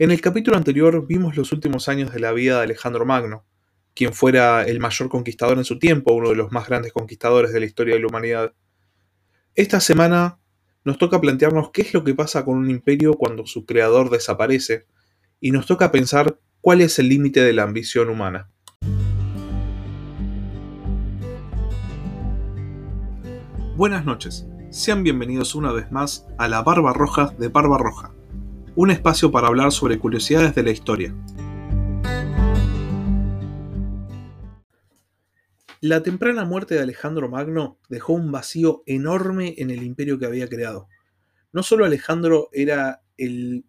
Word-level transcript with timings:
En 0.00 0.12
el 0.12 0.20
capítulo 0.20 0.56
anterior 0.56 1.08
vimos 1.08 1.36
los 1.36 1.50
últimos 1.50 1.88
años 1.88 2.12
de 2.12 2.20
la 2.20 2.30
vida 2.30 2.58
de 2.58 2.62
Alejandro 2.62 3.04
Magno, 3.04 3.44
quien 3.94 4.12
fuera 4.12 4.62
el 4.62 4.78
mayor 4.78 5.08
conquistador 5.08 5.58
en 5.58 5.64
su 5.64 5.80
tiempo, 5.80 6.14
uno 6.14 6.28
de 6.28 6.36
los 6.36 6.52
más 6.52 6.68
grandes 6.68 6.92
conquistadores 6.92 7.52
de 7.52 7.58
la 7.58 7.66
historia 7.66 7.96
de 7.96 8.02
la 8.02 8.06
humanidad. 8.06 8.52
Esta 9.56 9.80
semana 9.80 10.38
nos 10.84 10.98
toca 10.98 11.20
plantearnos 11.20 11.72
qué 11.72 11.82
es 11.82 11.92
lo 11.94 12.04
que 12.04 12.14
pasa 12.14 12.44
con 12.44 12.58
un 12.58 12.70
imperio 12.70 13.14
cuando 13.14 13.44
su 13.44 13.66
creador 13.66 14.08
desaparece, 14.08 14.86
y 15.40 15.50
nos 15.50 15.66
toca 15.66 15.90
pensar 15.90 16.38
cuál 16.60 16.80
es 16.80 17.00
el 17.00 17.08
límite 17.08 17.42
de 17.42 17.52
la 17.52 17.64
ambición 17.64 18.08
humana. 18.08 18.52
Buenas 23.74 24.04
noches, 24.04 24.46
sean 24.70 25.02
bienvenidos 25.02 25.56
una 25.56 25.72
vez 25.72 25.90
más 25.90 26.24
a 26.38 26.46
la 26.46 26.62
Barba 26.62 26.92
Roja 26.92 27.34
de 27.36 27.48
Barba 27.48 27.78
Roja 27.78 28.14
un 28.80 28.92
espacio 28.92 29.32
para 29.32 29.48
hablar 29.48 29.72
sobre 29.72 29.98
curiosidades 29.98 30.54
de 30.54 30.62
la 30.62 30.70
historia. 30.70 31.12
La 35.80 36.04
temprana 36.04 36.44
muerte 36.44 36.76
de 36.76 36.82
Alejandro 36.82 37.28
Magno 37.28 37.80
dejó 37.88 38.12
un 38.12 38.30
vacío 38.30 38.84
enorme 38.86 39.56
en 39.58 39.70
el 39.70 39.82
imperio 39.82 40.20
que 40.20 40.26
había 40.26 40.48
creado. 40.48 40.86
No 41.50 41.64
solo 41.64 41.84
Alejandro 41.86 42.50
era 42.52 43.02
el 43.16 43.64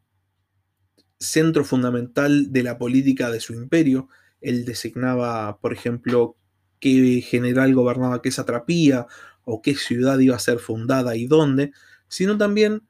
centro 1.19 1.65
fundamental 1.65 2.53
de 2.53 2.61
la 2.61 2.77
política 2.77 3.31
de 3.31 3.39
su 3.39 3.55
imperio, 3.55 4.09
él 4.41 4.63
designaba, 4.63 5.57
por 5.57 5.73
ejemplo, 5.73 6.35
qué 6.79 7.25
general 7.27 7.73
gobernaba 7.73 8.21
qué 8.21 8.29
satrapía 8.29 9.07
o 9.43 9.63
qué 9.63 9.73
ciudad 9.73 10.19
iba 10.19 10.35
a 10.35 10.39
ser 10.39 10.59
fundada 10.59 11.15
y 11.15 11.25
dónde, 11.25 11.71
sino 12.07 12.37
también 12.37 12.83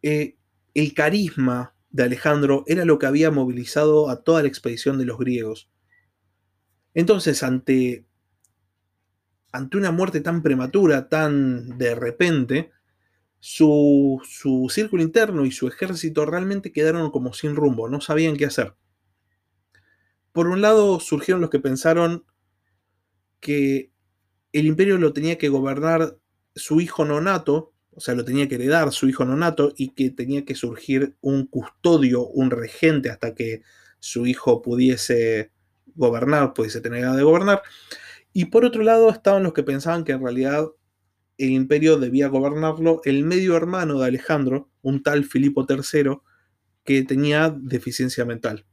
eh, 0.00 0.38
el 0.74 0.94
carisma 0.94 1.74
de 1.90 2.04
Alejandro 2.04 2.64
era 2.66 2.84
lo 2.84 2.98
que 2.98 3.06
había 3.06 3.30
movilizado 3.30 4.08
a 4.08 4.22
toda 4.22 4.42
la 4.42 4.48
expedición 4.48 4.98
de 4.98 5.04
los 5.04 5.18
griegos. 5.18 5.70
Entonces, 6.94 7.42
ante, 7.42 8.06
ante 9.52 9.76
una 9.76 9.90
muerte 9.90 10.20
tan 10.20 10.42
prematura, 10.42 11.08
tan 11.08 11.78
de 11.78 11.94
repente, 11.94 12.70
su, 13.38 14.20
su 14.24 14.68
círculo 14.70 15.02
interno 15.02 15.44
y 15.44 15.50
su 15.50 15.66
ejército 15.66 16.26
realmente 16.26 16.72
quedaron 16.72 17.10
como 17.10 17.32
sin 17.32 17.56
rumbo, 17.56 17.88
no 17.88 18.00
sabían 18.00 18.36
qué 18.36 18.46
hacer. 18.46 18.74
Por 20.32 20.46
un 20.46 20.60
lado 20.60 21.00
surgieron 21.00 21.40
los 21.40 21.50
que 21.50 21.58
pensaron 21.58 22.24
que 23.40 23.90
el 24.52 24.66
imperio 24.66 24.98
lo 24.98 25.12
tenía 25.12 25.38
que 25.38 25.48
gobernar 25.48 26.18
su 26.54 26.80
hijo 26.80 27.04
nonato, 27.04 27.72
o 28.00 28.02
sea, 28.02 28.14
lo 28.14 28.24
tenía 28.24 28.48
que 28.48 28.54
heredar 28.54 28.92
su 28.92 29.10
hijo 29.10 29.26
nonato 29.26 29.74
y 29.76 29.90
que 29.90 30.08
tenía 30.08 30.46
que 30.46 30.54
surgir 30.54 31.16
un 31.20 31.46
custodio, 31.46 32.26
un 32.26 32.50
regente 32.50 33.10
hasta 33.10 33.34
que 33.34 33.60
su 33.98 34.26
hijo 34.26 34.62
pudiese 34.62 35.52
gobernar, 35.94 36.54
pudiese 36.54 36.80
tener 36.80 37.00
edad 37.00 37.14
de 37.14 37.24
gobernar. 37.24 37.60
Y 38.32 38.46
por 38.46 38.64
otro 38.64 38.82
lado 38.82 39.10
estaban 39.10 39.42
los 39.42 39.52
que 39.52 39.64
pensaban 39.64 40.04
que 40.04 40.12
en 40.12 40.22
realidad 40.22 40.66
el 41.36 41.50
imperio 41.50 41.98
debía 41.98 42.28
gobernarlo 42.28 43.02
el 43.04 43.22
medio 43.22 43.54
hermano 43.54 44.00
de 44.00 44.06
Alejandro, 44.06 44.70
un 44.80 45.02
tal 45.02 45.26
Filipo 45.26 45.66
III, 45.68 46.22
que 46.84 47.02
tenía 47.02 47.54
deficiencia 47.54 48.24
mental. 48.24 48.64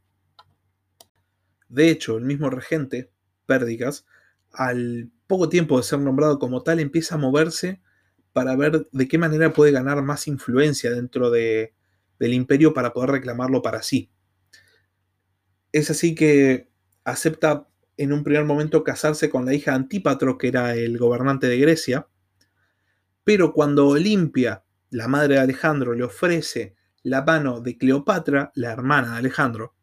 De 1.68 1.90
hecho, 1.90 2.16
el 2.16 2.24
mismo 2.24 2.48
regente, 2.48 3.10
Pérdicas, 3.44 4.06
al 4.52 5.10
poco 5.26 5.50
tiempo 5.50 5.76
de 5.76 5.82
ser 5.82 5.98
nombrado 5.98 6.38
como 6.38 6.62
tal, 6.62 6.80
empieza 6.80 7.16
a 7.16 7.18
moverse 7.18 7.82
para 8.32 8.56
ver 8.56 8.86
de 8.90 9.08
qué 9.08 9.18
manera 9.18 9.52
puede 9.52 9.72
ganar 9.72 10.02
más 10.02 10.28
influencia 10.28 10.90
dentro 10.90 11.30
de, 11.30 11.74
del 12.18 12.34
imperio 12.34 12.74
para 12.74 12.92
poder 12.92 13.10
reclamarlo 13.10 13.62
para 13.62 13.82
sí. 13.82 14.10
Es 15.72 15.90
así 15.90 16.14
que 16.14 16.68
acepta 17.04 17.68
en 17.96 18.12
un 18.12 18.22
primer 18.22 18.44
momento 18.44 18.84
casarse 18.84 19.28
con 19.28 19.44
la 19.44 19.54
hija 19.54 19.72
de 19.72 19.78
Antípatro, 19.78 20.38
que 20.38 20.48
era 20.48 20.74
el 20.74 20.98
gobernante 20.98 21.48
de 21.48 21.58
Grecia, 21.58 22.06
pero 23.24 23.52
cuando 23.52 23.88
Olimpia, 23.88 24.64
la 24.90 25.08
madre 25.08 25.34
de 25.34 25.40
Alejandro, 25.40 25.92
le 25.94 26.04
ofrece 26.04 26.76
la 27.02 27.22
mano 27.22 27.60
de 27.60 27.76
Cleopatra, 27.76 28.52
la 28.54 28.72
hermana 28.72 29.12
de 29.12 29.18
Alejandro, 29.18 29.74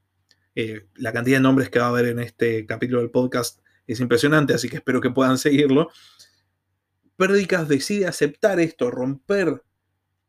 eh, 0.55 0.87
la 0.95 1.11
cantidad 1.11 1.37
de 1.37 1.43
nombres 1.43 1.69
que 1.69 1.79
va 1.79 1.85
a 1.85 1.89
haber 1.89 2.05
en 2.07 2.19
este 2.19 2.65
capítulo 2.65 3.01
del 3.01 3.11
podcast 3.11 3.59
es 3.85 3.99
impresionante, 3.99 4.53
así 4.53 4.69
que 4.69 4.77
espero 4.77 5.01
que 5.01 5.11
puedan 5.11 5.37
seguirlo. 5.37 5.89
Pérdicas 7.17 7.67
decide 7.69 8.07
aceptar 8.07 8.59
esto, 8.59 8.91
romper 8.91 9.63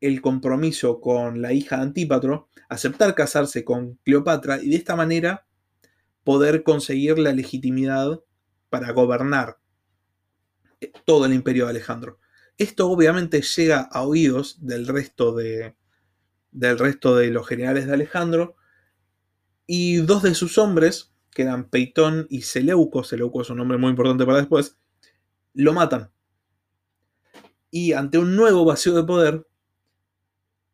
el 0.00 0.20
compromiso 0.20 1.00
con 1.00 1.42
la 1.42 1.52
hija 1.52 1.76
de 1.76 1.82
Antípatro, 1.82 2.48
aceptar 2.68 3.14
casarse 3.14 3.64
con 3.64 3.94
Cleopatra 4.04 4.62
y 4.62 4.70
de 4.70 4.76
esta 4.76 4.94
manera 4.94 5.46
poder 6.22 6.62
conseguir 6.62 7.18
la 7.18 7.32
legitimidad 7.32 8.20
para 8.68 8.92
gobernar 8.92 9.58
todo 11.04 11.26
el 11.26 11.32
imperio 11.32 11.64
de 11.64 11.70
Alejandro. 11.70 12.18
Esto 12.58 12.88
obviamente 12.88 13.42
llega 13.42 13.80
a 13.80 14.02
oídos 14.02 14.64
del 14.64 14.86
resto 14.86 15.34
de, 15.34 15.76
del 16.52 16.78
resto 16.78 17.16
de 17.16 17.30
los 17.30 17.46
generales 17.46 17.86
de 17.86 17.94
Alejandro 17.94 18.56
y 19.66 19.96
dos 19.96 20.22
de 20.22 20.34
sus 20.34 20.58
hombres, 20.58 21.12
que 21.30 21.42
eran 21.42 21.68
Peitón 21.68 22.26
y 22.30 22.42
Seleuco, 22.42 23.02
Seleuco 23.02 23.42
es 23.42 23.50
un 23.50 23.58
nombre 23.58 23.78
muy 23.78 23.90
importante 23.90 24.24
para 24.24 24.38
después, 24.38 24.78
lo 25.54 25.72
matan 25.72 26.12
y 27.76 27.92
ante 27.92 28.16
un 28.16 28.34
nuevo 28.36 28.64
vacío 28.64 28.94
de 28.94 29.04
poder, 29.04 29.46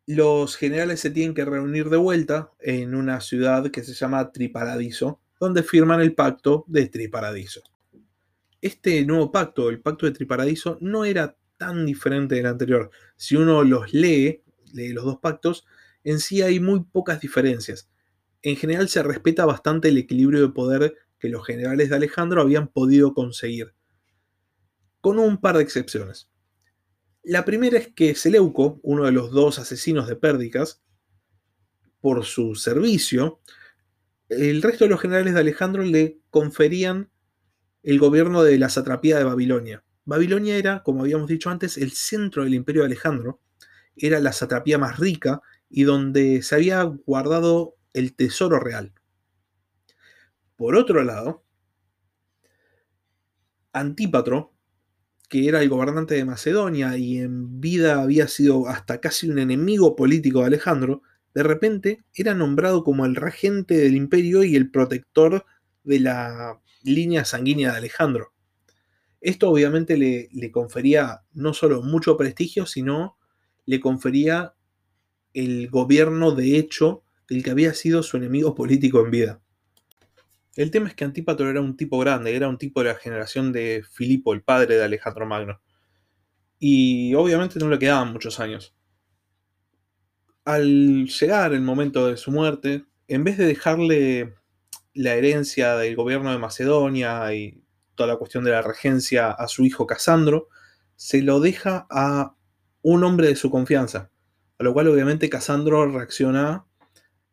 los 0.06 0.54
generales 0.54 1.00
se 1.00 1.10
tienen 1.10 1.34
que 1.34 1.44
reunir 1.44 1.90
de 1.90 1.96
vuelta 1.96 2.52
en 2.60 2.94
una 2.94 3.20
ciudad 3.20 3.72
que 3.72 3.82
se 3.82 3.92
llama 3.92 4.30
Triparadiso, 4.30 5.20
donde 5.40 5.64
firman 5.64 6.00
el 6.00 6.14
pacto 6.14 6.64
de 6.68 6.86
Triparadiso. 6.86 7.60
Este 8.60 9.04
nuevo 9.04 9.32
pacto, 9.32 9.68
el 9.68 9.80
pacto 9.80 10.06
de 10.06 10.12
Triparadiso, 10.12 10.78
no 10.80 11.04
era 11.04 11.36
tan 11.56 11.84
diferente 11.84 12.36
del 12.36 12.46
anterior. 12.46 12.92
Si 13.16 13.34
uno 13.34 13.64
los 13.64 13.92
lee, 13.92 14.44
lee 14.72 14.92
los 14.92 15.04
dos 15.04 15.18
pactos, 15.18 15.66
en 16.04 16.20
sí 16.20 16.40
hay 16.40 16.60
muy 16.60 16.84
pocas 16.84 17.20
diferencias. 17.20 17.90
En 18.42 18.54
general 18.54 18.88
se 18.88 19.02
respeta 19.02 19.44
bastante 19.44 19.88
el 19.88 19.98
equilibrio 19.98 20.40
de 20.40 20.54
poder 20.54 20.94
que 21.18 21.28
los 21.28 21.44
generales 21.44 21.90
de 21.90 21.96
Alejandro 21.96 22.42
habían 22.42 22.68
podido 22.68 23.12
conseguir, 23.12 23.74
con 25.00 25.18
un 25.18 25.40
par 25.40 25.56
de 25.56 25.64
excepciones. 25.64 26.31
La 27.22 27.44
primera 27.44 27.78
es 27.78 27.88
que 27.88 28.14
Seleuco, 28.14 28.80
uno 28.82 29.04
de 29.04 29.12
los 29.12 29.30
dos 29.30 29.58
asesinos 29.58 30.08
de 30.08 30.16
Pérdicas, 30.16 30.82
por 32.00 32.24
su 32.24 32.56
servicio, 32.56 33.40
el 34.28 34.60
resto 34.60 34.84
de 34.84 34.90
los 34.90 35.00
generales 35.00 35.34
de 35.34 35.40
Alejandro 35.40 35.84
le 35.84 36.18
conferían 36.30 37.10
el 37.84 37.98
gobierno 38.00 38.42
de 38.42 38.58
la 38.58 38.68
satrapía 38.68 39.18
de 39.18 39.24
Babilonia. 39.24 39.84
Babilonia 40.04 40.56
era, 40.56 40.82
como 40.82 41.02
habíamos 41.02 41.28
dicho 41.28 41.48
antes, 41.48 41.78
el 41.78 41.92
centro 41.92 42.42
del 42.42 42.54
imperio 42.54 42.82
de 42.82 42.86
Alejandro, 42.86 43.40
era 43.94 44.18
la 44.18 44.32
satrapía 44.32 44.78
más 44.78 44.98
rica 44.98 45.42
y 45.68 45.84
donde 45.84 46.42
se 46.42 46.56
había 46.56 46.82
guardado 46.82 47.76
el 47.92 48.14
tesoro 48.16 48.58
real. 48.58 48.92
Por 50.56 50.74
otro 50.76 51.04
lado, 51.04 51.44
Antípatro, 53.72 54.54
que 55.32 55.48
era 55.48 55.62
el 55.62 55.70
gobernante 55.70 56.14
de 56.14 56.26
Macedonia 56.26 56.98
y 56.98 57.16
en 57.16 57.58
vida 57.58 58.02
había 58.02 58.28
sido 58.28 58.68
hasta 58.68 59.00
casi 59.00 59.30
un 59.30 59.38
enemigo 59.38 59.96
político 59.96 60.40
de 60.40 60.48
Alejandro, 60.48 61.00
de 61.32 61.42
repente 61.42 62.04
era 62.12 62.34
nombrado 62.34 62.84
como 62.84 63.06
el 63.06 63.16
regente 63.16 63.78
del 63.78 63.96
imperio 63.96 64.44
y 64.44 64.56
el 64.56 64.70
protector 64.70 65.46
de 65.84 66.00
la 66.00 66.60
línea 66.82 67.24
sanguínea 67.24 67.70
de 67.70 67.78
Alejandro. 67.78 68.34
Esto 69.22 69.48
obviamente 69.48 69.96
le, 69.96 70.50
confería 70.50 71.22
no 71.32 71.54
solo 71.54 71.80
mucho 71.80 72.18
prestigio, 72.18 72.66
sino 72.66 73.16
le 73.64 73.80
confería 73.80 74.52
el 75.32 75.70
gobierno 75.70 76.32
de 76.32 76.58
hecho 76.58 77.04
del 77.26 77.42
que 77.42 77.52
había 77.52 77.72
sido 77.72 78.02
su 78.02 78.18
enemigo 78.18 78.54
político 78.54 79.00
en 79.00 79.10
vida. 79.10 79.42
El 80.54 80.70
tema 80.70 80.88
es 80.88 80.94
que 80.94 81.04
Antípatro 81.04 81.48
era 81.48 81.60
un 81.60 81.76
tipo 81.76 81.98
grande, 81.98 82.36
era 82.36 82.48
un 82.48 82.58
tipo 82.58 82.82
de 82.82 82.88
la 82.88 82.94
generación 82.94 83.52
de 83.52 83.82
Filipo, 83.90 84.34
el 84.34 84.42
padre 84.42 84.76
de 84.76 84.84
Alejandro 84.84 85.26
Magno. 85.26 85.60
Y 86.58 87.14
obviamente 87.14 87.58
no 87.58 87.68
le 87.68 87.78
quedaban 87.78 88.12
muchos 88.12 88.38
años. 88.38 88.74
Al 90.44 91.06
llegar 91.06 91.54
el 91.54 91.62
momento 91.62 92.06
de 92.06 92.16
su 92.16 92.30
muerte, 92.30 92.84
en 93.08 93.24
vez 93.24 93.38
de 93.38 93.46
dejarle 93.46 94.34
la 94.94 95.14
herencia 95.14 95.76
del 95.76 95.96
gobierno 95.96 96.30
de 96.32 96.38
Macedonia 96.38 97.32
y 97.34 97.64
toda 97.94 98.08
la 98.08 98.16
cuestión 98.16 98.44
de 98.44 98.50
la 98.50 98.62
regencia 98.62 99.30
a 99.30 99.48
su 99.48 99.64
hijo 99.64 99.86
Casandro, 99.86 100.48
se 100.96 101.22
lo 101.22 101.40
deja 101.40 101.86
a 101.90 102.36
un 102.82 103.04
hombre 103.04 103.28
de 103.28 103.36
su 103.36 103.50
confianza. 103.50 104.10
A 104.58 104.64
lo 104.64 104.74
cual 104.74 104.88
obviamente 104.88 105.30
Casandro 105.30 105.90
reacciona 105.90 106.66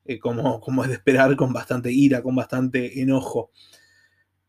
eh, 0.09 0.17
como, 0.17 0.59
como, 0.59 0.81
es 0.81 0.89
de 0.89 0.95
esperar, 0.95 1.35
con 1.35 1.53
bastante 1.53 1.91
ira, 1.91 2.23
con 2.23 2.35
bastante 2.35 2.99
enojo. 2.99 3.51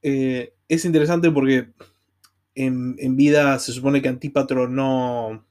Eh, 0.01 0.55
es 0.69 0.87
interesante 0.87 1.31
porque 1.31 1.73
en, 2.55 2.97
vida 3.15 3.59
se 3.59 3.73
supone 3.73 4.01
que 4.01 4.09
Antípatro 4.09 4.69
no, 4.69 5.45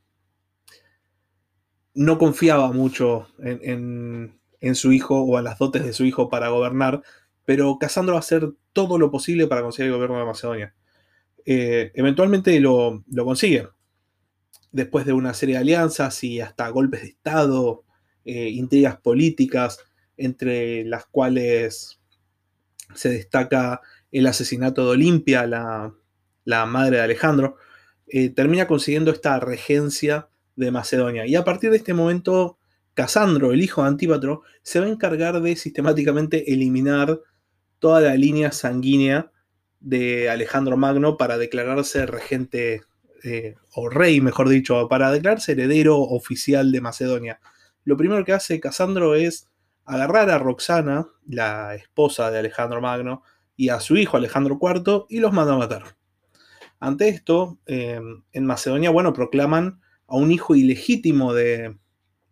no 1.94 2.18
confiaba 2.18 2.72
mucho 2.72 3.28
en, 3.38 4.40
en 4.60 4.76
su 4.76 4.92
hijo 4.92 5.22
o 5.22 5.38
a 5.38 5.44
las 5.44 5.60
dotes 5.60 5.86
de 5.86 5.94
su 5.94 6.06
hijo 6.06 6.28
para 6.28 6.50
gobernar, 6.50 7.04
pero 7.46 7.78
Casandro 7.78 8.14
va 8.14 8.18
a 8.18 8.22
hacer 8.22 8.50
todo 8.74 8.98
lo 8.98 9.12
posible 9.12 9.46
para 9.46 9.62
conseguir 9.62 9.92
el 9.92 9.96
gobierno 9.96 10.18
de 10.18 10.26
Macedonia. 10.26 10.76
Eh, 11.46 11.92
eventualmente 11.94 12.60
lo, 12.60 13.04
consigue, 13.24 13.68
después 14.72 15.06
de 15.06 15.14
una 15.14 15.36
serie 15.36 15.54
de 15.54 15.62
alianzas 15.62 16.24
y 16.24 16.42
hasta 16.42 16.68
golpes 16.70 17.04
de 17.04 17.10
Estado, 17.10 17.84
intrigas 18.26 18.98
políticas, 18.98 19.80
entre 20.20 20.84
las 20.86 21.06
cuales 21.06 22.00
se 22.94 23.10
destaca 23.10 23.82
el 24.12 24.28
asesinato 24.28 24.86
de 24.86 24.92
Olimpia, 24.92 25.46
la, 25.46 26.66
madre 26.66 26.98
de 26.98 27.04
Alejandro, 27.04 27.58
eh, 28.08 28.30
termina 28.30 28.68
consiguiendo 28.68 29.12
esta 29.12 29.40
regencia 29.40 30.30
de 30.56 30.72
Macedonia. 30.72 31.26
Y 31.26 31.36
a 31.36 31.44
partir 31.44 31.72
de 31.72 31.78
este 31.78 31.94
momento, 31.94 32.58
Casandro, 32.94 33.52
el 33.54 33.62
hijo 33.62 33.82
de 33.82 33.90
Antípatro, 33.90 34.42
se 34.64 34.80
va 34.80 34.88
a 34.88 34.90
encargar 34.90 35.42
de 35.42 35.56
sistemáticamente 35.56 36.52
eliminar 36.52 37.20
toda 37.78 38.02
la 38.02 38.16
línea 38.16 38.52
sanguínea 38.52 39.32
de 39.80 40.30
Alejandro 40.30 40.76
Magno 40.76 41.18
para 41.18 41.38
declararse 41.38 42.06
regente, 42.06 42.82
eh, 43.24 43.56
o 43.74 43.90
rey, 43.90 44.20
mejor 44.22 44.50
dicho, 44.50 44.88
para 44.90 45.12
declararse 45.12 45.54
heredero 45.54 45.98
oficial 45.98 46.72
de 46.72 46.82
Macedonia. 46.82 47.40
Lo 47.86 47.96
primero 47.96 48.26
que 48.26 48.34
hace 48.34 48.60
Casandro 48.60 49.16
es 49.16 49.49
agarrar 49.90 50.30
a 50.30 50.38
Roxana, 50.38 51.08
la 51.26 51.74
esposa 51.74 52.30
de 52.30 52.38
Alejandro 52.38 52.80
Magno, 52.80 53.24
y 53.56 53.70
a 53.70 53.80
su 53.80 53.98
hijo 53.98 54.18
Alejandro 54.18 54.60
IV, 54.62 55.06
y 55.10 55.20
los 55.20 55.34
manda 55.34 55.56
a 55.56 55.58
matar. 55.58 55.84
Ante 56.80 57.10
esto, 57.10 57.58
eh, 57.66 58.00
en 58.32 58.46
Macedonia, 58.46 58.92
bueno, 58.92 59.14
proclaman 59.14 59.82
a 60.08 60.16
un 60.16 60.32
hijo 60.32 60.56
ilegítimo 60.56 61.34
de, 61.34 61.78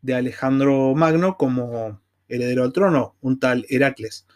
de 0.02 0.14
Alejandro 0.14 0.94
Magno 0.94 1.36
como 1.36 2.00
heredero 2.28 2.64
al 2.64 2.74
trono, 2.74 3.18
un 3.22 3.40
tal 3.40 3.66
Heracles. 3.70 4.28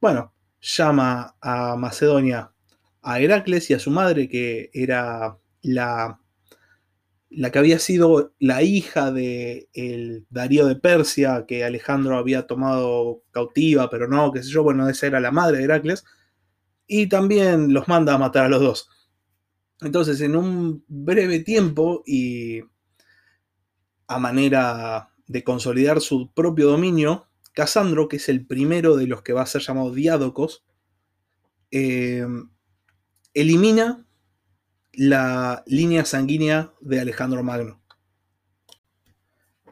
Bueno, 0.00 0.32
llama 0.60 1.36
a 1.42 1.76
Macedonia 1.76 2.50
a 3.02 3.20
Heracles 3.20 3.68
y 3.68 3.74
a 3.74 3.78
su 3.78 3.90
madre, 3.90 4.26
que 4.26 4.70
era 4.72 5.38
la, 5.60 6.18
la 7.36 7.50
que 7.50 7.58
había 7.58 7.78
sido 7.78 8.34
la 8.38 8.62
hija 8.62 9.12
de 9.12 9.68
el 9.72 10.26
Darío 10.30 10.66
de 10.66 10.76
Persia, 10.76 11.44
que 11.46 11.64
Alejandro 11.64 12.16
había 12.16 12.46
tomado 12.46 13.22
cautiva, 13.30 13.90
pero 13.90 14.08
no, 14.08 14.32
qué 14.32 14.42
sé 14.42 14.50
yo, 14.50 14.62
bueno, 14.62 14.88
esa 14.88 15.06
era 15.06 15.20
la 15.20 15.30
madre 15.30 15.58
de 15.58 15.64
Heracles, 15.64 16.04
y 16.86 17.08
también 17.08 17.72
los 17.72 17.88
manda 17.88 18.14
a 18.14 18.18
matar 18.18 18.44
a 18.46 18.48
los 18.48 18.60
dos. 18.60 18.90
Entonces, 19.80 20.20
en 20.20 20.36
un 20.36 20.84
breve 20.86 21.40
tiempo 21.40 22.02
y 22.06 22.60
a 24.06 24.18
manera 24.18 25.10
de 25.26 25.42
consolidar 25.42 26.00
su 26.00 26.32
propio 26.32 26.68
dominio, 26.68 27.26
Casandro, 27.52 28.08
que 28.08 28.16
es 28.16 28.28
el 28.28 28.46
primero 28.46 28.96
de 28.96 29.06
los 29.06 29.22
que 29.22 29.32
va 29.32 29.42
a 29.42 29.46
ser 29.46 29.62
llamado 29.62 29.92
Diádocos, 29.92 30.64
eh, 31.70 32.26
elimina 33.32 34.03
la 34.96 35.62
línea 35.66 36.04
sanguínea 36.04 36.72
de 36.80 37.00
Alejandro 37.00 37.42
Magno. 37.42 37.80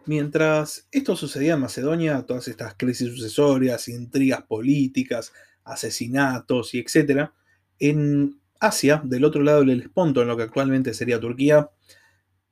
Mientras 0.04 0.88
esto 0.90 1.14
sucedía 1.14 1.54
en 1.54 1.60
Macedonia, 1.60 2.22
todas 2.22 2.48
estas 2.48 2.74
crisis 2.74 3.08
sucesorias, 3.08 3.88
intrigas 3.88 4.42
políticas, 4.42 5.32
asesinatos 5.64 6.74
y 6.74 6.80
etc., 6.80 7.30
en 7.78 8.40
Asia, 8.58 9.00
del 9.04 9.24
otro 9.24 9.42
lado 9.42 9.60
del 9.60 9.82
Esponto, 9.82 10.22
en 10.22 10.28
lo 10.28 10.36
que 10.36 10.44
actualmente 10.44 10.94
sería 10.94 11.20
Turquía, 11.20 11.70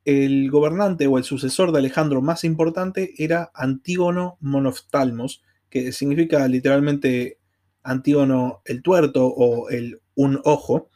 el 0.03 0.49
gobernante 0.49 1.07
o 1.07 1.17
el 1.17 1.23
sucesor 1.23 1.71
de 1.71 1.79
Alejandro 1.79 2.21
más 2.21 2.43
importante 2.43 3.13
era 3.17 3.51
Antígono 3.53 4.37
Monoftalmos, 4.39 5.43
que 5.69 5.91
significa 5.91 6.47
literalmente 6.47 7.37
Antígono 7.83 8.61
el 8.65 8.81
tuerto 8.81 9.27
o 9.27 9.69
el 9.69 10.01
un 10.15 10.39
ojo, 10.43 10.89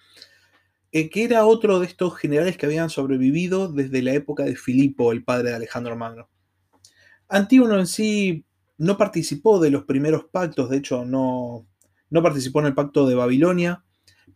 eh, 0.96 1.10
que 1.10 1.26
era 1.26 1.46
otro 1.46 1.80
de 1.82 1.88
estos 1.88 2.16
generales 2.16 2.56
que 2.56 2.66
habían 2.66 2.90
sobrevivido 2.90 3.70
desde 3.70 4.02
la 4.02 4.14
época 4.14 4.46
de 4.46 4.56
Filipo, 4.56 5.12
el 5.12 5.26
padre 5.26 5.50
de 5.50 5.56
Alejandro 5.56 5.98
Magno. 5.98 6.30
Antígono 7.28 7.78
en 7.78 7.86
sí 7.86 8.46
no 8.78 8.98
participó 8.98 9.60
de 9.60 9.72
los 9.72 9.84
primeros 9.84 10.24
pactos, 10.32 10.70
de 10.70 10.78
hecho 10.78 11.04
no, 11.04 11.68
no 12.10 12.24
participó 12.24 12.62
en 12.62 12.68
el 12.68 12.76
pacto 12.76 13.06
de 13.08 13.16
Babilonia, 13.16 13.84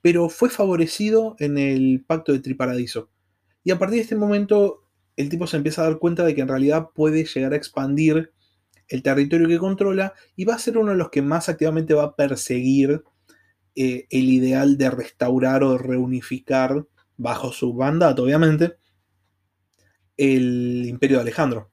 pero 0.01 0.27
fue 0.27 0.49
favorecido 0.49 1.37
en 1.39 1.57
el 1.57 2.03
pacto 2.05 2.33
de 2.33 2.39
Triparadiso 2.39 3.09
y 3.63 3.71
a 3.71 3.79
partir 3.79 3.99
de 3.99 4.01
este 4.01 4.15
momento, 4.17 4.83
el 5.15 5.29
tipo 5.29 5.47
se 5.47 5.55
empieza 5.55 5.81
a 5.81 5.85
dar 5.85 5.99
cuenta 5.99 6.25
de 6.25 6.35
que 6.35 6.41
en 6.41 6.49
realidad 6.49 6.89
puede 6.93 7.23
llegar 7.23 7.53
a 7.53 7.55
expandir 7.55 8.33
el 8.89 9.01
territorio 9.01 9.47
que 9.47 9.59
controla 9.59 10.13
y 10.35 10.43
va 10.43 10.55
a 10.55 10.59
ser 10.59 10.77
uno 10.77 10.91
de 10.91 10.97
los 10.97 11.09
que 11.09 11.21
más 11.21 11.47
activamente 11.47 11.93
va 11.93 12.03
a 12.03 12.15
perseguir 12.17 13.03
eh, 13.75 14.07
el 14.09 14.29
ideal 14.29 14.77
de 14.77 14.89
restaurar 14.89 15.63
o 15.63 15.77
reunificar, 15.77 16.85
bajo 17.17 17.51
su 17.51 17.73
mandato 17.73 18.23
obviamente, 18.23 18.77
el 20.17 20.85
imperio 20.87 21.17
de 21.17 21.21
Alejandro. 21.21 21.71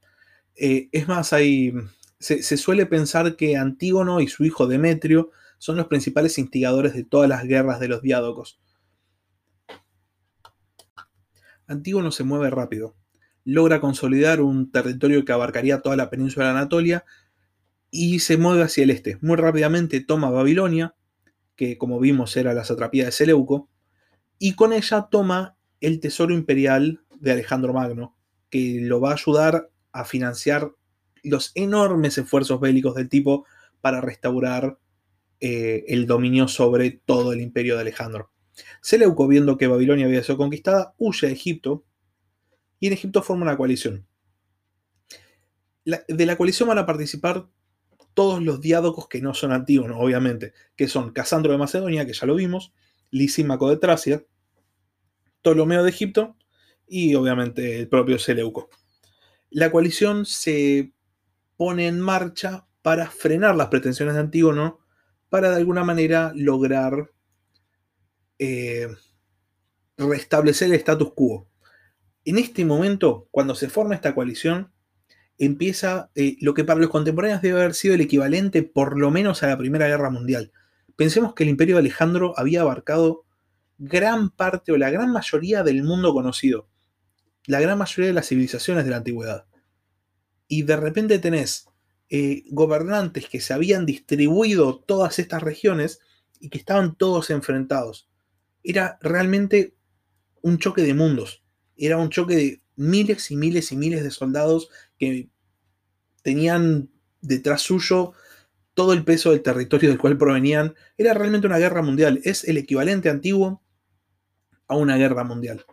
Eh, 0.54 0.88
es 0.92 1.08
más, 1.08 1.32
hay, 1.32 1.72
se, 2.18 2.42
se, 2.42 2.56
suele 2.56 2.86
pensar 2.86 3.36
que 3.36 3.56
Antígono 3.56 4.20
y 4.20 4.28
su 4.28 4.44
hijo 4.44 4.66
Demetrio 4.66 5.30
son 5.58 5.76
los 5.76 5.86
principales 5.86 6.38
instigadores 6.38 6.94
de 6.94 7.04
todas 7.04 7.28
las 7.28 7.44
guerras 7.44 7.80
de 7.80 7.88
los 7.88 8.02
diádocos. 8.02 8.60
Antígono 11.66 12.12
se 12.12 12.24
mueve 12.24 12.50
rápido. 12.50 12.94
Logra 13.44 13.80
consolidar 13.80 14.40
un 14.40 14.70
territorio 14.70 15.24
que 15.24 15.32
abarcaría 15.32 15.80
toda 15.80 15.96
la 15.96 16.10
península 16.10 16.46
de 16.46 16.52
Anatolia 16.52 17.04
y 17.90 18.20
se 18.20 18.36
mueve 18.36 18.62
hacia 18.62 18.84
el 18.84 18.90
este. 18.90 19.18
Muy 19.20 19.36
rápidamente 19.36 20.00
toma 20.00 20.30
Babilonia, 20.30 20.94
que 21.56 21.78
como 21.78 21.98
vimos 21.98 22.36
era 22.36 22.54
la 22.54 22.64
satrapía 22.64 23.06
de 23.06 23.12
Seleuco, 23.12 23.68
y 24.38 24.54
con 24.54 24.72
ella 24.72 25.08
toma 25.10 25.56
el 25.80 26.00
tesoro 26.00 26.34
imperial 26.34 27.00
de 27.18 27.32
Alejandro 27.32 27.72
Magno, 27.72 28.16
que 28.50 28.80
lo 28.82 29.00
va 29.00 29.10
a 29.10 29.14
ayudar 29.14 29.70
a 29.92 30.04
financiar 30.04 30.72
los 31.22 31.52
enormes 31.54 32.18
esfuerzos 32.18 32.60
bélicos 32.60 32.94
del 32.94 33.08
tipo 33.08 33.46
para 33.80 34.00
restaurar 34.00 34.78
eh, 35.40 35.84
el 35.88 36.06
dominio 36.06 36.48
sobre 36.48 36.90
todo 36.90 37.32
el 37.32 37.40
imperio 37.40 37.74
de 37.74 37.80
Alejandro. 37.80 38.30
Seleuco, 38.80 39.26
viendo 39.26 39.58
que 39.58 39.66
Babilonia 39.66 40.06
había 40.06 40.22
sido 40.22 40.38
conquistada, 40.38 40.94
huye 40.98 41.26
a 41.26 41.30
Egipto 41.30 41.84
y 42.80 42.86
en 42.86 42.92
Egipto 42.92 43.22
forma 43.22 43.42
una 43.42 43.56
coalición. 43.56 44.06
de 45.84 46.26
la 46.26 46.36
coalición 46.36 46.68
van 46.68 46.78
a 46.78 46.86
participar 46.86 47.48
todos 48.16 48.42
los 48.42 48.62
diádocos 48.62 49.08
que 49.08 49.20
no 49.20 49.34
son 49.34 49.52
Antígono, 49.52 50.00
obviamente, 50.00 50.54
que 50.74 50.88
son 50.88 51.12
Casandro 51.12 51.52
de 51.52 51.58
Macedonia, 51.58 52.06
que 52.06 52.14
ya 52.14 52.26
lo 52.26 52.34
vimos, 52.34 52.72
Lisímaco 53.10 53.68
de 53.68 53.76
Tracia, 53.76 54.24
Ptolomeo 55.42 55.82
de 55.82 55.90
Egipto 55.90 56.34
y 56.88 57.14
obviamente 57.14 57.78
el 57.78 57.88
propio 57.88 58.18
Seleuco. 58.18 58.70
La 59.50 59.70
coalición 59.70 60.24
se 60.24 60.94
pone 61.58 61.88
en 61.88 62.00
marcha 62.00 62.66
para 62.80 63.10
frenar 63.10 63.54
las 63.54 63.68
pretensiones 63.68 64.14
de 64.14 64.20
Antígono, 64.20 64.78
para 65.28 65.50
de 65.50 65.56
alguna 65.56 65.84
manera 65.84 66.32
lograr 66.34 67.12
eh, 68.38 68.88
restablecer 69.98 70.68
el 70.68 70.76
status 70.76 71.12
quo. 71.12 71.50
En 72.24 72.38
este 72.38 72.64
momento, 72.64 73.28
cuando 73.30 73.54
se 73.54 73.68
forma 73.68 73.94
esta 73.94 74.14
coalición, 74.14 74.72
empieza 75.38 76.10
eh, 76.14 76.36
lo 76.40 76.54
que 76.54 76.64
para 76.64 76.80
los 76.80 76.90
contemporáneos 76.90 77.42
debe 77.42 77.60
haber 77.60 77.74
sido 77.74 77.94
el 77.94 78.00
equivalente 78.00 78.62
por 78.62 78.98
lo 78.98 79.10
menos 79.10 79.42
a 79.42 79.48
la 79.48 79.58
Primera 79.58 79.86
Guerra 79.86 80.10
Mundial. 80.10 80.52
Pensemos 80.96 81.34
que 81.34 81.44
el 81.44 81.50
imperio 81.50 81.76
de 81.76 81.80
Alejandro 81.80 82.34
había 82.36 82.62
abarcado 82.62 83.24
gran 83.78 84.30
parte 84.30 84.72
o 84.72 84.76
la 84.76 84.90
gran 84.90 85.12
mayoría 85.12 85.62
del 85.62 85.82
mundo 85.82 86.14
conocido, 86.14 86.68
la 87.46 87.60
gran 87.60 87.78
mayoría 87.78 88.08
de 88.08 88.14
las 88.14 88.28
civilizaciones 88.28 88.84
de 88.84 88.90
la 88.90 88.98
antigüedad. 88.98 89.46
Y 90.48 90.62
de 90.62 90.76
repente 90.76 91.18
tenés 91.18 91.68
eh, 92.08 92.44
gobernantes 92.50 93.28
que 93.28 93.40
se 93.40 93.52
habían 93.52 93.84
distribuido 93.84 94.78
todas 94.78 95.18
estas 95.18 95.42
regiones 95.42 96.00
y 96.40 96.48
que 96.48 96.58
estaban 96.58 96.94
todos 96.94 97.30
enfrentados 97.30 98.08
era 98.66 98.98
realmente 99.00 99.76
un 100.42 100.58
choque 100.58 100.82
de 100.82 100.92
mundos. 100.92 101.44
Era 101.76 101.98
un 101.98 102.10
choque 102.10 102.34
de 102.34 102.62
miles 102.74 103.30
y 103.30 103.36
miles 103.36 103.70
y 103.70 103.76
miles 103.76 104.02
de 104.02 104.10
soldados 104.10 104.68
que 104.98 105.28
tenían 106.22 106.90
detrás 107.20 107.62
suyo 107.62 108.12
todo 108.74 108.92
el 108.92 109.04
peso 109.04 109.30
del 109.30 109.42
territorio 109.42 109.88
del 109.88 109.98
cual 109.98 110.18
provenían. 110.18 110.74
Era 110.98 111.14
realmente 111.14 111.46
una 111.46 111.58
guerra 111.58 111.82
mundial. 111.82 112.20
Es 112.24 112.44
el 112.44 112.58
equivalente 112.58 113.08
antiguo 113.08 113.62
a 114.68 114.76
una 114.76 114.96
guerra 114.96 115.24
mundial. 115.24 115.64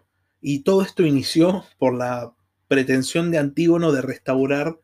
Y 0.41 0.63
todo 0.63 0.81
esto 0.81 1.05
inició 1.05 1.63
por 1.77 1.95
la 1.95 2.33
pretensión 2.67 3.31
de 3.31 3.37
Antígono 3.37 3.91
de 3.91 4.01
restaurar 4.01 4.79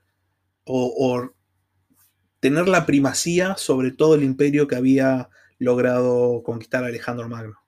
o, 0.65 1.31
tener 2.39 2.69
la 2.69 2.85
primacía 2.85 3.57
sobre 3.57 3.91
todo 3.91 4.15
el 4.15 4.23
imperio 4.23 4.67
que 4.67 4.75
había 4.75 5.29
logrado 5.57 6.41
conquistar 6.43 6.83
Alejandro 6.85 7.27
Magno 7.27 7.59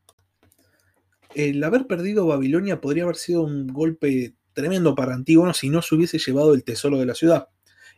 el 1.35 1.63
haber 1.63 1.87
perdido 1.87 2.27
Babilonia 2.27 2.81
podría 2.81 3.03
haber 3.03 3.15
sido 3.15 3.43
un 3.43 3.67
golpe 3.67 4.35
tremendo 4.53 4.96
para 4.96 5.13
Antígono 5.13 5.53
si 5.53 5.70
no 5.70 5.81
se 5.81 5.96
hubiese 5.96 6.20
llevado 6.20 6.53
el 6.53 6.63
tesoro 6.63 7.00
de 7.00 7.05
la 7.05 7.15
ciudad. 7.15 7.50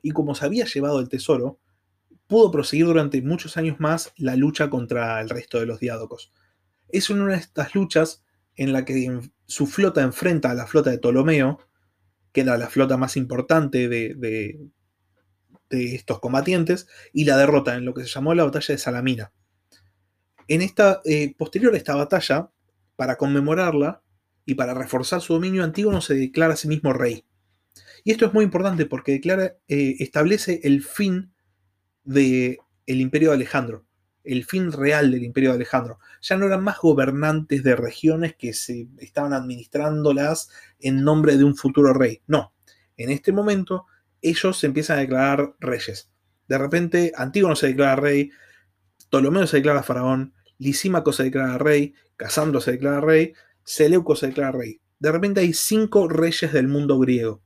Y 0.02 0.12
como 0.12 0.36
se 0.36 0.46
había 0.46 0.66
llevado 0.66 1.00
el 1.00 1.10
tesoro, 1.10 1.60
pudo 2.28 2.52
proseguir 2.52 2.86
durante 2.86 3.22
muchos 3.22 3.58
años 3.58 3.80
más 3.80 4.14
la 4.18 4.36
lucha 4.36 4.70
contra 4.70 5.22
el 5.22 5.30
resto 5.30 5.60
de 5.60 5.66
los 5.66 5.80
diádocos. 5.80 6.32
Es 6.90 7.10
una 7.10 7.28
de 7.28 7.36
estas 7.38 7.76
luchas 7.76 8.24
en 8.56 8.74
la 8.74 8.86
que 8.86 9.22
su 9.46 9.68
flota 9.68 10.02
enfrenta 10.02 10.52
a 10.52 10.54
la 10.54 10.68
flota 10.68 10.90
de 10.90 11.00
Ptolomeo, 11.00 11.60
que 12.32 12.42
era 12.42 12.58
la 12.58 12.70
flota 12.70 12.98
más 12.98 13.18
importante 13.18 13.88
de, 13.88 14.70
estos 15.70 16.20
combatientes, 16.20 16.88
y 17.14 17.26
la 17.26 17.38
derrota 17.38 17.76
en 17.76 17.86
lo 17.86 17.94
que 17.94 18.04
se 18.04 18.10
llamó 18.10 18.34
la 18.36 18.44
batalla 18.44 18.74
de 18.74 18.78
Salamina. 18.78 19.32
En 20.48 20.62
esta, 20.62 21.02
eh, 21.06 21.34
posterior 21.36 21.74
a 21.74 21.78
esta 21.78 21.96
batalla, 21.96 22.52
para 22.96 23.16
conmemorarla 23.18 24.04
y 24.46 24.56
para 24.56 24.74
reforzar 24.74 25.22
su 25.22 25.34
dominio, 25.34 25.64
Antígono 25.64 26.02
se 26.02 26.16
declara 26.16 26.54
a 26.54 26.58
sí 26.58 26.68
mismo 26.68 26.94
rey. 26.94 27.26
Y 28.04 28.12
esto 28.12 28.26
es 28.26 28.34
muy 28.34 28.44
importante 28.44 28.86
porque 28.86 29.14
declara, 29.14 29.56
eh, 29.68 29.96
establece 30.00 30.60
el 30.64 30.84
fin 30.84 31.34
del 32.04 32.58
el 32.86 33.00
imperio 33.00 33.30
de 33.30 33.36
Alejandro, 33.36 33.86
el 34.24 34.44
fin 34.44 34.72
real 34.72 35.12
del 35.12 35.24
imperio 35.24 35.52
de 35.52 35.56
Alejandro. 35.56 36.00
Ya 36.22 36.36
no 36.38 36.46
eran 36.46 36.64
más 36.64 36.80
gobernantes 36.80 37.64
de 37.64 37.76
regiones 37.76 38.36
que 38.36 38.54
se 38.54 38.88
estaban 39.00 39.34
administrándolas 39.34 40.50
en 40.80 41.04
nombre 41.04 41.38
de 41.38 41.46
un 41.46 41.56
futuro 41.56 41.94
rey. 41.94 42.22
No, 42.28 42.54
en 42.98 43.10
este 43.10 43.32
momento 43.32 43.86
ellos 44.22 44.60
se 44.60 44.68
empiezan 44.68 44.98
a 44.98 45.02
declarar 45.02 45.56
reyes. 45.60 46.10
De 46.48 46.58
repente 46.58 47.14
Antígono 47.16 47.56
se 47.56 47.68
declara 47.68 47.96
rey, 47.96 48.32
Ptolomeo 49.10 49.48
se 49.48 49.58
declara 49.58 49.84
faraón, 49.84 50.34
Lisímaco 50.58 51.14
se 51.14 51.24
declara 51.24 51.58
rey, 51.58 51.94
Casandro 52.18 52.60
se 52.62 52.72
declara 52.72 53.02
rey, 53.02 53.34
Seleuco 53.64 54.16
se 54.16 54.28
declara 54.28 54.52
rey. 54.52 54.80
De 55.00 55.12
repente 55.12 55.42
hay 55.42 55.54
cinco 55.54 56.08
reyes 56.08 56.54
del 56.54 56.68
mundo 56.68 57.00
griego. 57.00 57.44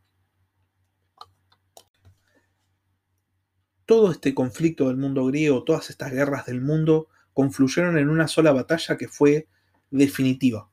todo 3.88 4.12
este 4.12 4.36
conflicto 4.36 4.89
del 4.89 4.97
mundo 4.97 5.25
griego, 5.25 5.63
todas 5.63 5.89
estas 5.89 6.12
guerras 6.12 6.45
del 6.45 6.62
mundo, 6.62 7.07
confluyeron 7.33 7.97
en 7.97 8.09
una 8.09 8.27
sola 8.27 8.51
batalla 8.51 8.97
que 8.97 9.07
fue 9.07 9.47
definitiva, 9.89 10.69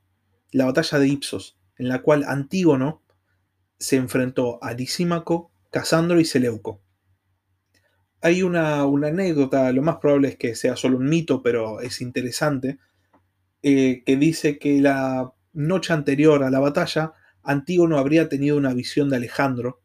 la 0.50 0.66
batalla 0.66 0.98
de 0.98 1.08
Ipsos, 1.08 1.56
en 1.78 1.88
la 1.88 2.02
cual 2.02 2.24
Antígono 2.26 3.02
se 3.78 3.96
enfrentó 3.96 4.62
a 4.62 4.72
Lisímaco, 4.72 5.52
Casandro 5.70 6.18
y 6.18 6.24
Seleuco. 6.24 6.80
Hay 8.20 8.42
una, 8.42 8.80
anécdota, 8.82 9.70
lo 9.72 9.82
más 9.82 9.96
probable 9.96 10.28
es 10.28 10.36
que 10.36 10.56
sea 10.56 10.74
solo 10.74 10.96
un 10.96 11.08
mito, 11.08 11.40
pero 11.40 11.80
es 11.80 12.00
interesante, 12.00 12.78
eh, 13.62 14.02
que 14.04 14.16
dice 14.16 14.58
que 14.58 14.80
la 14.80 15.33
noche 15.54 15.92
anterior 15.92 16.42
a 16.42 16.50
la 16.50 16.60
batalla, 16.60 17.14
Antígono 17.42 17.98
habría 17.98 18.28
tenido 18.28 18.56
una 18.56 18.74
visión 18.74 19.08
de 19.08 19.16
Alejandro, 19.16 19.82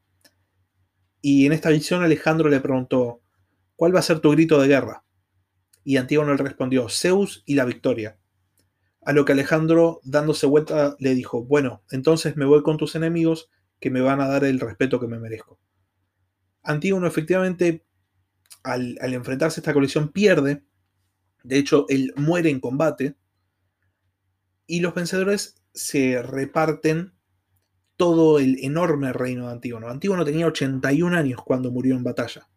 y 1.21 1.45
en 1.45 1.53
esta 1.53 1.69
visión 1.69 2.01
Alejandro 2.01 2.49
le 2.49 2.59
preguntó, 2.59 3.21
¿cuál 3.75 3.93
va 3.93 3.99
a 3.99 4.03
ser 4.03 4.19
tu 4.19 4.31
grito 4.31 4.59
de 4.61 4.67
guerra? 4.67 5.03
Y 5.83 5.97
Antígono 5.97 6.33
le 6.33 6.43
respondió, 6.43 6.87
Zeus 6.89 7.43
y 7.45 7.55
la 7.55 7.65
victoria. 7.65 8.17
A 9.01 9.13
lo 9.13 9.25
que 9.25 9.33
Alejandro, 9.33 10.01
dándose 10.03 10.45
vuelta, 10.45 10.95
le 10.99 11.15
dijo, 11.15 11.43
bueno, 11.43 11.83
entonces 11.89 12.37
me 12.37 12.45
voy 12.45 12.63
con 12.63 12.77
tus 12.77 12.95
enemigos 12.95 13.49
que 13.79 13.89
me 13.89 14.01
van 14.01 14.21
a 14.21 14.27
dar 14.27 14.43
el 14.43 14.59
respeto 14.59 14.99
que 14.99 15.07
me 15.07 15.19
merezco. 15.19 15.59
Antígono 16.63 17.07
efectivamente, 17.07 17.85
al, 18.63 18.97
enfrentarse 19.01 19.59
a 19.59 19.61
esta 19.61 19.73
colisión, 19.73 20.09
pierde. 20.11 20.63
De 21.43 21.57
hecho, 21.57 21.85
él 21.89 22.13
muere 22.15 22.49
en 22.49 22.59
combate. 22.59 23.15
Y 24.67 24.81
los 24.81 24.93
vencedores 24.93 25.58
se 25.79 26.21
reparten 26.21 27.13
todo 27.95 28.39
el 28.39 28.57
enorme 28.59 29.13
reino 29.13 29.47
de 29.47 29.53
Antígono. 29.53 29.87
Antígono 29.87 30.25
tenía 30.25 30.45
81 30.45 31.17
años 31.17 31.41
cuando 31.45 31.71
murió 31.71 31.95
en 31.95 32.03
batalla. 32.03 32.49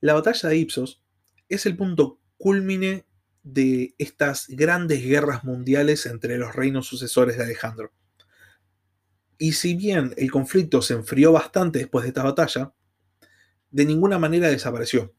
La 0.00 0.14
batalla 0.14 0.48
de 0.48 0.56
Ipsos 0.56 1.04
es 1.50 1.66
el 1.66 1.76
punto 1.76 2.18
culmine 2.38 3.06
de 3.42 3.94
estas 3.98 4.48
grandes 4.48 5.04
guerras 5.04 5.44
mundiales 5.44 6.06
entre 6.06 6.38
los 6.38 6.54
reinos 6.54 6.86
sucesores 6.86 7.36
de 7.36 7.44
Alejandro. 7.44 7.92
Y 9.36 9.52
si 9.52 9.74
bien 9.74 10.14
el 10.16 10.30
conflicto 10.30 10.80
se 10.80 10.94
enfrió 10.94 11.32
bastante 11.32 11.78
después 11.80 12.04
de 12.04 12.08
esta 12.08 12.22
batalla, 12.22 12.72
de 13.70 13.84
ninguna 13.84 14.18
manera 14.18 14.48
desapareció. 14.48 15.14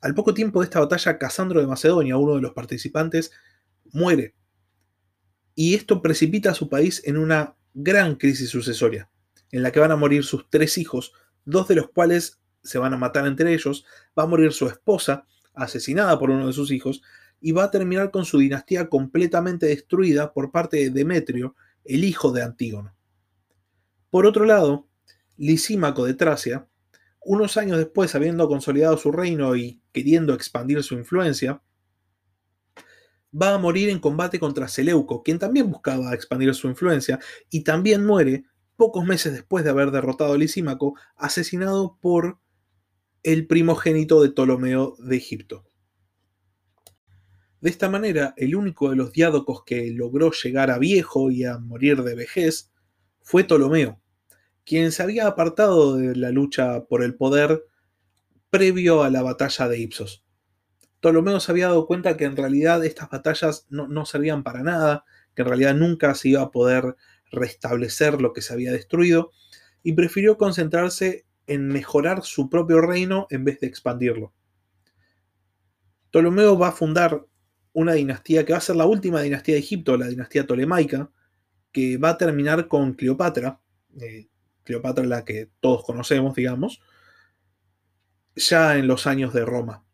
Al 0.00 0.14
poco 0.14 0.32
tiempo 0.32 0.60
de 0.60 0.64
esta 0.64 0.80
batalla, 0.80 1.18
Casandro 1.18 1.60
de 1.60 1.66
Macedonia, 1.66 2.16
uno 2.16 2.36
de 2.36 2.40
los 2.40 2.52
participantes, 2.52 3.32
muere 3.92 4.34
y 5.60 5.74
esto 5.74 6.00
precipita 6.00 6.52
a 6.52 6.54
su 6.54 6.68
país 6.68 7.02
en 7.04 7.16
una 7.16 7.56
gran 7.74 8.14
crisis 8.14 8.48
sucesoria, 8.48 9.10
en 9.50 9.64
la 9.64 9.72
que 9.72 9.80
van 9.80 9.90
a 9.90 9.96
morir 9.96 10.22
sus 10.22 10.48
tres 10.48 10.78
hijos, 10.78 11.12
dos 11.44 11.66
de 11.66 11.74
los 11.74 11.90
cuales 11.90 12.38
se 12.62 12.78
van 12.78 12.94
a 12.94 12.96
matar 12.96 13.26
entre 13.26 13.52
ellos, 13.52 13.84
va 14.16 14.22
a 14.22 14.26
morir 14.28 14.52
su 14.52 14.68
esposa, 14.68 15.26
asesinada 15.54 16.16
por 16.16 16.30
uno 16.30 16.46
de 16.46 16.52
sus 16.52 16.70
hijos, 16.70 17.02
y 17.40 17.50
va 17.50 17.64
a 17.64 17.70
terminar 17.72 18.12
con 18.12 18.24
su 18.24 18.38
dinastía 18.38 18.88
completamente 18.88 19.66
destruida 19.66 20.32
por 20.32 20.52
parte 20.52 20.76
de 20.76 20.90
Demetrio, 20.90 21.56
el 21.84 22.04
hijo 22.04 22.30
de 22.30 22.44
Antígono. 22.44 22.94
Por 24.10 24.26
otro 24.26 24.44
lado, 24.44 24.86
Lisímaco 25.38 26.04
de 26.04 26.14
Tracia, 26.14 26.68
unos 27.20 27.56
años 27.56 27.78
después, 27.78 28.14
habiendo 28.14 28.46
consolidado 28.46 28.96
su 28.96 29.10
reino 29.10 29.56
y 29.56 29.82
queriendo 29.90 30.34
expandir 30.34 30.84
su 30.84 30.94
influencia, 30.94 31.62
va 33.32 33.54
a 33.54 33.58
morir 33.58 33.88
en 33.88 33.98
combate 33.98 34.38
contra 34.38 34.68
Seleuco, 34.68 35.22
quien 35.22 35.38
también 35.38 35.70
buscaba 35.70 36.14
expandir 36.14 36.54
su 36.54 36.68
influencia, 36.68 37.18
y 37.50 37.62
también 37.62 38.04
muere 38.04 38.44
pocos 38.76 39.04
meses 39.04 39.32
después 39.32 39.64
de 39.64 39.70
haber 39.70 39.90
derrotado 39.90 40.34
a 40.34 40.38
Lisímaco, 40.38 40.94
asesinado 41.16 41.98
por 42.00 42.38
el 43.22 43.46
primogénito 43.46 44.22
de 44.22 44.30
Ptolomeo 44.30 44.96
de 44.98 45.16
Egipto. 45.16 45.64
De 47.60 47.70
esta 47.70 47.88
manera, 47.88 48.34
el 48.36 48.54
único 48.54 48.90
de 48.90 48.96
los 48.96 49.12
diádocos 49.12 49.64
que 49.64 49.90
logró 49.90 50.30
llegar 50.30 50.70
a 50.70 50.78
viejo 50.78 51.30
y 51.30 51.44
a 51.44 51.58
morir 51.58 52.04
de 52.04 52.14
vejez 52.14 52.72
fue 53.20 53.42
Ptolomeo, 53.42 54.00
quien 54.64 54.92
se 54.92 55.02
había 55.02 55.26
apartado 55.26 55.96
de 55.96 56.14
la 56.14 56.30
lucha 56.30 56.84
por 56.84 57.02
el 57.02 57.16
poder 57.16 57.64
previo 58.48 59.02
a 59.02 59.10
la 59.10 59.22
batalla 59.22 59.68
de 59.68 59.80
Ipsos. 59.80 60.24
Ptolomeo 61.00 61.38
se 61.40 61.52
había 61.52 61.68
dado 61.68 61.86
cuenta 61.86 62.16
que 62.16 62.24
en 62.24 62.36
realidad 62.36 62.84
estas 62.84 63.08
batallas 63.08 63.66
no, 63.70 64.04
servían 64.04 64.42
para 64.42 64.62
nada, 64.62 65.04
que 65.34 65.42
en 65.42 65.48
realidad 65.48 65.74
nunca 65.74 66.14
se 66.14 66.30
iba 66.30 66.42
a 66.42 66.50
poder 66.50 66.96
restablecer 67.30 68.20
lo 68.20 68.32
que 68.32 68.42
se 68.42 68.52
había 68.52 68.72
destruido, 68.72 69.30
y 69.82 69.92
prefirió 69.92 70.36
concentrarse 70.36 71.24
en 71.46 71.68
mejorar 71.68 72.24
su 72.24 72.50
propio 72.50 72.80
reino 72.80 73.26
en 73.30 73.44
vez 73.44 73.60
de 73.60 73.68
expandirlo. 73.68 74.32
Ptolomeo 76.10 76.58
va 76.58 76.68
a 76.68 76.72
fundar 76.72 77.24
una 77.72 77.92
dinastía 77.92 78.44
que 78.44 78.52
va 78.52 78.58
a 78.58 78.62
ser 78.62 78.76
la 78.76 78.86
última 78.86 79.20
dinastía 79.22 79.54
de 79.54 79.60
Egipto, 79.60 79.96
la 79.96 80.08
dinastía 80.08 80.46
tolemaica, 80.46 81.10
que 81.70 81.96
va 81.96 82.10
a 82.10 82.18
terminar 82.18 82.66
con 82.66 82.94
Cleopatra, 82.94 83.60
eh, 84.00 84.28
Cleopatra 84.64 85.04
la 85.04 85.24
que 85.24 85.50
todos 85.60 85.84
conocemos, 85.84 86.34
digamos, 86.34 86.80
ya 88.34 88.76
en 88.76 88.86
los 88.86 89.06
años 89.06 89.32
de 89.32 89.44
Roma. 89.44 89.84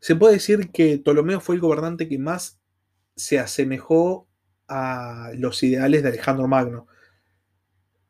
Se 0.00 0.16
puede 0.16 0.34
decir 0.34 0.70
que 0.70 0.98
Ptolomeo 0.98 1.40
fue 1.40 1.54
el 1.54 1.60
gobernante 1.60 2.08
que 2.08 2.18
más 2.18 2.60
se 3.16 3.38
asemejó 3.38 4.28
a 4.68 5.30
los 5.34 5.62
ideales 5.62 6.02
de 6.02 6.08
Alejandro 6.10 6.48
Magno. 6.48 6.86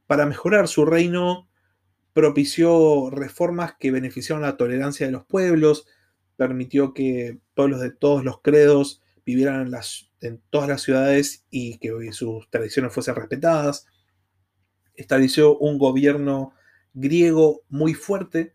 Para 0.06 0.26
mejorar 0.26 0.68
su 0.68 0.84
reino, 0.84 1.48
propició 2.12 3.10
reformas 3.10 3.74
que 3.78 3.90
beneficiaron 3.90 4.42
la 4.42 4.56
tolerancia 4.56 5.06
de 5.06 5.12
los 5.12 5.24
pueblos, 5.24 5.86
permitió 6.36 6.92
que 6.94 7.38
pueblos 7.54 7.80
de 7.80 7.90
todos 7.90 8.24
los 8.24 8.40
credos 8.42 9.02
vivieran 9.24 9.66
en, 9.66 9.74
en 10.20 10.42
todas 10.50 10.68
las 10.68 10.82
ciudades 10.82 11.44
y 11.50 11.78
que 11.78 12.12
sus 12.12 12.48
tradiciones 12.50 12.92
fuesen 12.92 13.14
respetadas. 13.14 13.86
Estableció 14.94 15.56
un 15.58 15.78
gobierno 15.78 16.52
griego 16.94 17.62
muy 17.68 17.94
fuerte 17.94 18.52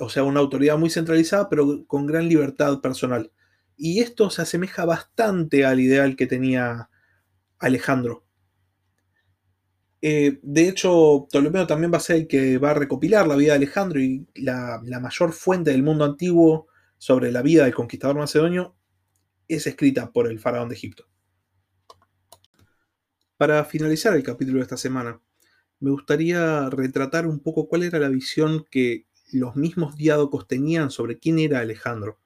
o 0.00 0.08
sea, 0.08 0.24
una 0.24 0.40
autoridad 0.40 0.78
muy 0.78 0.90
centralizada, 0.90 1.48
pero 1.48 1.86
con 1.86 2.06
gran 2.06 2.28
libertad 2.28 2.80
personal. 2.80 3.32
Y 3.76 4.00
esto 4.00 4.30
se 4.30 4.42
asemeja 4.42 4.84
bastante 4.84 5.64
al 5.64 5.80
ideal 5.80 6.16
que 6.16 6.26
tenía 6.26 6.90
Alejandro. 7.58 8.24
Eh, 10.02 10.38
de 10.42 10.68
hecho, 10.68 11.26
Ptolomeo 11.30 11.66
también 11.66 11.92
va 11.92 11.98
a 11.98 12.00
ser 12.00 12.16
el 12.16 12.26
que 12.26 12.58
va 12.58 12.70
a 12.70 12.74
recopilar 12.74 13.26
la 13.26 13.36
vida 13.36 13.52
de 13.52 13.56
Alejandro 13.58 14.00
y 14.00 14.26
la, 14.34 14.80
la 14.84 15.00
mayor 15.00 15.32
fuente 15.32 15.70
del 15.70 15.82
mundo 15.82 16.04
antiguo 16.04 16.68
sobre 16.96 17.30
la 17.30 17.42
vida 17.42 17.64
del 17.64 17.74
conquistador 17.74 18.16
macedonio 18.16 18.76
es 19.48 19.66
escrita 19.66 20.12
por 20.12 20.26
el 20.26 20.38
faraón 20.38 20.68
de 20.68 20.74
Egipto. 20.74 21.06
Para 23.36 23.64
finalizar 23.64 24.14
el 24.14 24.22
capítulo 24.22 24.58
de 24.58 24.64
esta 24.64 24.76
semana, 24.76 25.20
me 25.80 25.90
gustaría 25.90 26.68
retratar 26.68 27.26
un 27.26 27.40
poco 27.40 27.68
cuál 27.68 27.82
era 27.82 27.98
la 27.98 28.08
visión 28.08 28.66
que 28.70 29.06
los 29.32 29.56
mismos 29.56 29.96
diádocos 29.96 30.46
tenían 30.46 30.90
sobre 30.90 31.18
quién 31.18 31.38
era 31.38 31.60
Alejandro, 31.60 32.18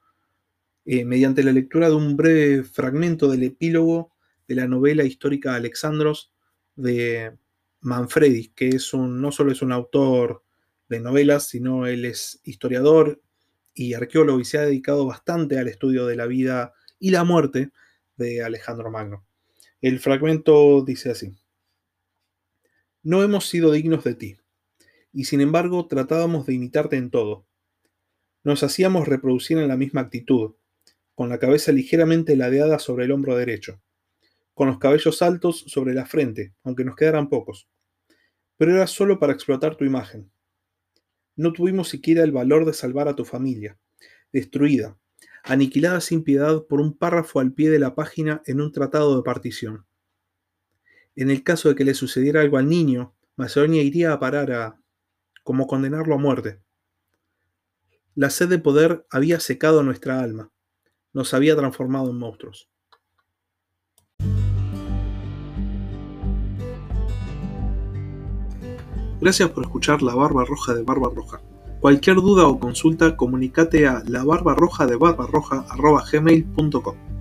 eh, 0.85 1.05
mediante 1.05 1.43
la 1.43 1.51
lectura 1.51 1.89
de 1.89 1.95
un 1.95 2.15
breve 2.15 2.63
fragmento 2.63 3.29
del 3.29 3.43
epílogo 3.43 4.11
de 4.47 4.55
la 4.55 4.67
novela 4.67 5.03
histórica 5.03 5.55
Alexandros 5.55 6.31
de 6.75 7.35
Manfredi, 7.81 8.49
que 8.49 8.69
es 8.69 8.93
no 8.93 9.31
solo 9.31 9.51
es 9.51 9.61
un 9.61 9.71
autor 9.71 10.43
de 10.87 10.99
novelas, 10.99 11.47
sino 11.47 11.87
él 11.87 12.05
es 12.05 12.39
historiador 12.43 13.21
y 13.73 13.93
arqueólogo 13.93 14.39
y 14.39 14.45
se 14.45 14.57
ha 14.57 14.61
dedicado 14.61 15.05
bastante 15.05 15.57
al 15.59 15.67
estudio 15.67 16.05
de 16.05 16.15
la 16.15 16.27
vida 16.27 16.73
y 16.99 17.11
la 17.11 17.23
muerte 17.23 17.71
de 18.15 18.43
Alejandro 18.43 18.91
Magno. 18.91 19.25
El 19.81 19.99
fragmento 19.99 20.83
dice 20.83 21.11
así. 21.11 21.35
No 23.03 23.21
hemos 23.21 23.47
sido 23.47 23.71
dignos 23.71 24.03
de 24.03 24.15
ti, 24.15 24.37
y 25.15 25.23
sin 25.23 25.39
embargo 25.39 25.87
tratábamos 25.87 26.45
de 26.45 26.53
imitarte 26.53 26.97
en 26.97 27.09
todo. 27.09 27.47
Nos 28.43 28.63
hacíamos 28.63 29.07
reproducir 29.07 29.57
en 29.57 29.69
la 29.69 29.77
misma 29.77 30.01
actitud, 30.01 30.55
con 31.15 31.29
la 31.29 31.39
cabeza 31.39 31.71
ligeramente 31.71 32.35
ladeada 32.35 32.79
sobre 32.79 33.05
el 33.05 33.11
hombro 33.11 33.37
derecho, 33.37 33.81
con 34.53 34.67
los 34.67 34.77
cabellos 34.77 35.21
altos 35.21 35.63
sobre 35.67 35.93
la 35.93 36.05
frente, 36.05 36.53
aunque 36.63 36.83
nos 36.83 36.97
quedaran 36.97 37.29
pocos. 37.29 37.69
Pero 38.57 38.75
era 38.75 38.87
solo 38.87 39.17
para 39.17 39.31
explotar 39.31 39.77
tu 39.77 39.85
imagen. 39.85 40.29
No 41.37 41.53
tuvimos 41.53 41.87
siquiera 41.87 42.23
el 42.23 42.33
valor 42.33 42.65
de 42.65 42.73
salvar 42.73 43.07
a 43.07 43.15
tu 43.15 43.23
familia, 43.23 43.79
destruida, 44.33 44.97
aniquilada 45.43 46.01
sin 46.01 46.25
piedad 46.25 46.65
por 46.67 46.81
un 46.81 46.97
párrafo 46.97 47.39
al 47.39 47.53
pie 47.53 47.69
de 47.69 47.79
la 47.79 47.95
página 47.95 48.41
en 48.45 48.59
un 48.59 48.73
tratado 48.73 49.15
de 49.15 49.23
partición. 49.23 49.85
En 51.15 51.29
el 51.29 51.41
caso 51.41 51.69
de 51.69 51.75
que 51.75 51.85
le 51.85 51.93
sucediera 51.93 52.41
algo 52.41 52.57
al 52.57 52.67
niño, 52.67 53.15
Macedonia 53.37 53.81
iría 53.81 54.11
a 54.11 54.19
parar 54.19 54.51
a... 54.51 54.81
como 55.45 55.67
condenarlo 55.67 56.15
a 56.15 56.17
muerte. 56.17 56.59
La 58.15 58.31
sed 58.31 58.49
de 58.49 58.57
poder 58.57 59.05
había 59.11 59.39
secado 59.39 59.83
nuestra 59.83 60.19
alma, 60.19 60.49
nos 61.13 61.35
había 61.35 61.55
transformado 61.55 62.09
en 62.09 62.17
monstruos. 62.17 62.67
Gracias 69.21 69.49
por 69.51 69.63
escuchar 69.63 70.01
La 70.01 70.15
Barba 70.15 70.45
Roja 70.45 70.73
de 70.73 70.81
Barba 70.81 71.11
Roja. 71.13 71.41
Cualquier 71.79 72.15
duda 72.15 72.47
o 72.47 72.59
consulta, 72.59 73.15
comunícate 73.15 73.87
a 73.87 74.01
labarbarroja 74.07 74.87
de 74.87 74.97
gmail.com. 74.97 77.14